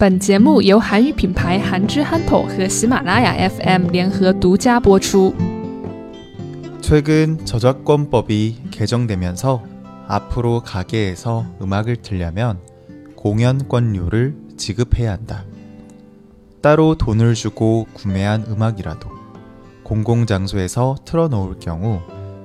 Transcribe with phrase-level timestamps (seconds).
[0.00, 5.34] 本节目由韩语品牌韩之憨头和喜马拉雅 FM 联合独家播出。
[6.80, 9.62] 최근 저작권법이 개정되면서
[10.08, 12.58] 앞으로 가게에서 음악을 틀려면
[13.14, 15.44] 공연권료를 지급해야 한다.
[16.62, 19.10] 따로 돈을 주고 구매한 음악이라도
[19.82, 22.00] 공공장소에서 틀어놓을 경우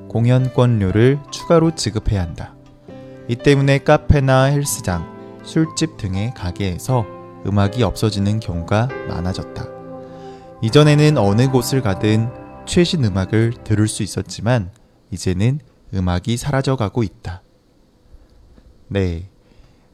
[0.09, 2.54] 공연권료를 추가로 지급해야 한다.
[3.29, 5.07] 이 때문에 카페나 헬스장,
[5.43, 7.16] 술집 등의 가게에서
[7.46, 9.67] 음악이 없어지는 경우가 많아졌다.
[10.62, 12.30] 이전에는 어느 곳을 가든
[12.66, 14.71] 최신 음악을 들을 수 있었지만
[15.11, 15.61] 이제는
[15.94, 17.43] 음악이 사라져가고 있다.
[18.89, 19.29] 네.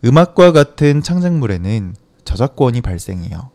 [0.05, 3.51] 음악과 같은 창작물에는 저작권이 발생해요.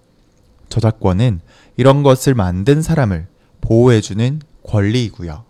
[0.69, 1.41] 저작권은
[1.75, 3.27] 이런 것을 만든 사람을
[3.59, 5.43] 보호해주는 권리이고요.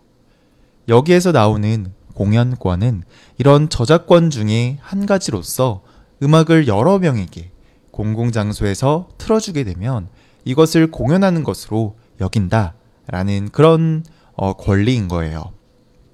[0.88, 3.04] 여기에서 나오는 공연권은
[3.38, 5.82] 이런 저작권 중에 한 가지로서
[6.22, 7.51] 음악을 여러 명에게
[7.92, 10.08] 공공장소에서 틀어주게 되면
[10.44, 12.74] 이것을 공연하는 것으로 여긴다.
[13.06, 14.04] 라는 그런
[14.34, 15.52] 어, 권리인 거예요.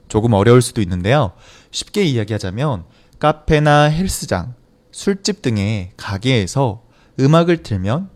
[0.08, 1.32] 조금 어려울 수도 있는데요.
[1.70, 2.84] 쉽게 이야기하자면
[3.18, 4.54] 카페나 헬스장,
[4.90, 6.82] 술집 등의 가게에서
[7.20, 8.10] 음악을 틀면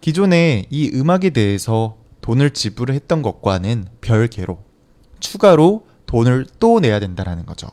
[0.00, 4.62] 기존에 이 음악에 대해서 돈을 지불했던 것과는 별개로
[5.20, 7.68] 추가로 돈을 또 내야 된다라는 거죠.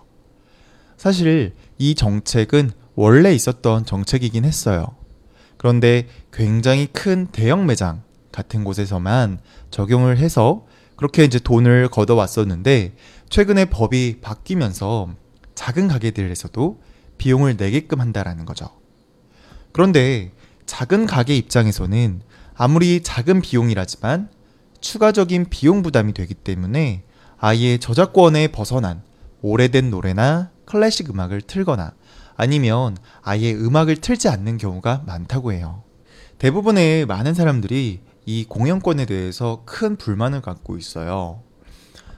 [0.98, 4.96] 사실 이 정책은 원래 있었던 정책이긴 했어요.
[5.58, 9.40] 그런데 굉장히 큰 대형 매장 같은 곳에서만
[9.72, 12.96] 적용을 해서 그렇게 이제 돈을 걷어왔었는데
[13.30, 15.10] 최근에 법이 바뀌면서
[15.56, 16.82] 작은 가게들에서도
[17.18, 18.70] 비용을 내게끔 한다라는 거죠.
[19.72, 20.32] 그런데
[20.66, 22.22] 작은 가게 입장에서는
[22.56, 24.30] 아무리 작은 비용이라지만
[24.82, 27.04] 추가적인 비용 부담이 되기 때문에
[27.38, 29.02] 아예 저작권에 벗어난
[29.42, 31.94] 오래된 노래나 클래식 음악을 틀거나
[32.36, 35.84] 아니면 아예 음악을 틀지 않는 경우가 많다고 해요.
[36.38, 41.42] 대부분의 많은 사람들이 이 공연권에 대해서 큰 불만을 갖고 있어요.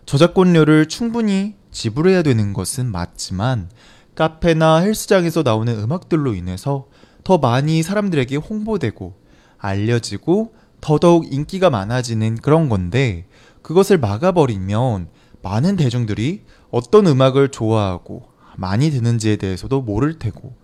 [0.05, 3.69] 저작권료를 충분히 지불해야 되는 것은 맞지만
[4.15, 6.87] 카페나 헬스장에서 나오는 음악들로 인해서
[7.23, 9.13] 더 많이 사람들에게 홍보되고
[9.57, 13.27] 알려지고 더더욱 인기가 많아지는 그런 건데
[13.61, 15.09] 그것을 막아버리면
[15.41, 20.55] 많은 대중들이 어떤 음악을 좋아하고 많이 듣는지에 대해서도 모를 테고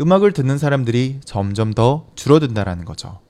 [0.00, 3.20] 음악을 듣는 사람들이 점점 더 줄어든다라는 거죠.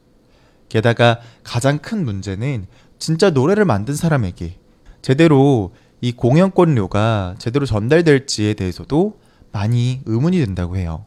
[0.69, 2.67] 게다가 가장 큰 문제는
[2.99, 4.59] 진짜 노래를 만든 사람에게
[5.03, 9.19] 제대로 이 공연권료가 제대로 전달될지에 대해서도
[9.53, 11.05] 많이 의문이 된다고 해요.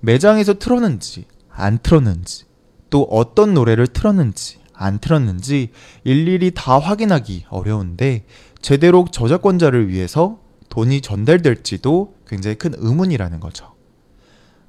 [0.00, 2.44] 매장에서 틀었는지 안 틀었는지
[2.90, 5.72] 또 어떤 노래를 틀었는지 안 틀었는지
[6.04, 8.24] 일일이 다 확인하기 어려운데
[8.62, 13.74] 제대로 저작권자를 위해서 돈이 전달될지도 굉장히 큰 의문이라는 거죠.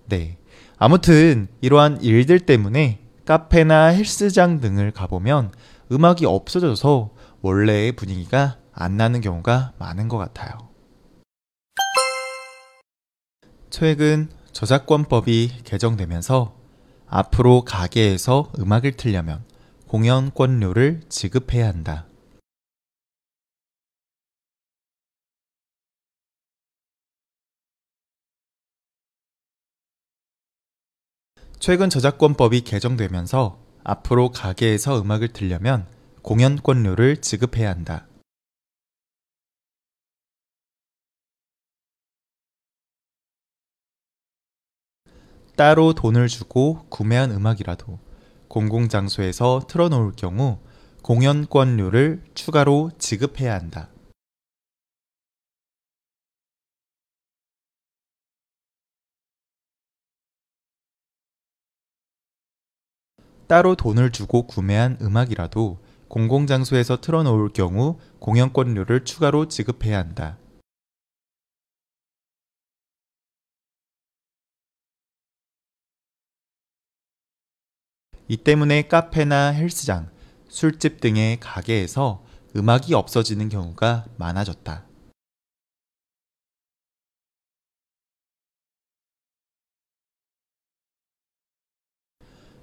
[0.07, 0.37] 네.
[0.77, 5.51] 아무튼 이러한 일들 때문에 카페나 헬스장 등을 가보면
[5.91, 10.69] 음악이 없어져서 원래의 분위기가 안 나는 경우가 많은 것 같아요.
[13.69, 16.55] 최근 저작권법이 개정되면서
[17.07, 19.43] 앞으로 가게에서 음악을 틀려면
[19.89, 22.05] 공연권료를 지급해야 한다.
[31.59, 35.87] 최근 저작권법이 개정되면서 앞으로 가게에서 음악을 틀려면
[36.21, 38.05] 공연권료를 지급해야 한다.
[45.55, 48.08] 따로 돈을 주고 구매한 음악이라도
[48.49, 50.57] 공공장소에서 틀어놓을 경우
[51.03, 53.89] 공연권료를 추가로 지급해야 한다.
[63.47, 70.38] 따로 돈을 주고 구매한 음악이라도 공공장소에서 틀어놓을 경우 공연권료를 추가로 지급해야 한다.
[78.31, 80.11] 이 때문에 카페나 헬스장,
[80.49, 82.23] 술집 등의 가게에서
[82.55, 84.85] 음악이 없어지는 경우가 많아졌다.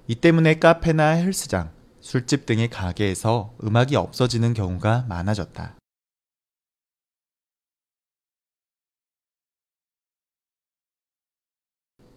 [0.07, 5.75] 이 때문에 카페나 헬스장, 술집 등의 가게에서 음악이 없어지는 경우가 많아졌다.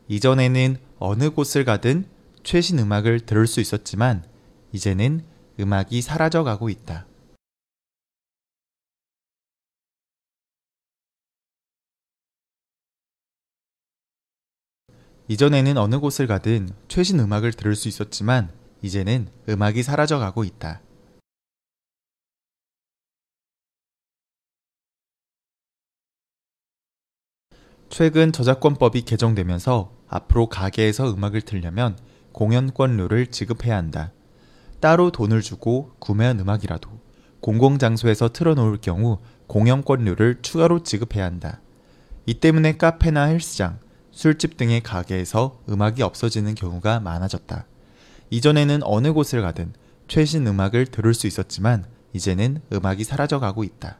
[0.06, 4.24] 이전에는 어느 곳을 가든 최신 음악을 들을 수 있었지만
[4.72, 5.24] 이제는
[5.58, 7.06] 음악이 사라져 가고 있다.
[15.28, 18.50] 이전에는 어느 곳을 가든 최신 음악을 들을 수 있었지만
[18.82, 20.80] 이제는 음악이 사라져 가고 있다.
[27.90, 31.96] 최근 저작권법이 개정되면서 앞으로 가게에서 음악을 틀려면
[32.32, 34.12] 공연권 료를 지급해야 한다.
[34.80, 36.90] 따로 돈을 주고 구매한 음악이라도
[37.40, 41.60] 공공장소에서 틀어놓을 경우 공연권료를 추가로 지급해야 한다.
[42.26, 43.78] 이 때문에 카페나 헬스장,
[44.12, 47.66] 술집 등의 가게에서 음악이 없어지는 경우가 많아졌다.
[48.30, 49.72] 이전에는 어느 곳을 가든
[50.08, 53.98] 최신 음악을 들을 수 있었지만 이제는 음악이 사라져가고 있다.